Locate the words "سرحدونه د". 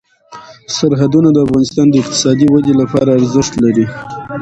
0.77-1.37